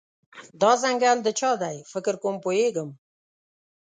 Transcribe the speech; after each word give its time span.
دا 0.61 0.71
ځنګل 0.83 1.17
د 1.23 1.29
چا 1.39 1.51
دی، 1.61 1.77
فکر 1.91 2.13
کوم 2.21 2.35
پوهیږم 2.43 2.89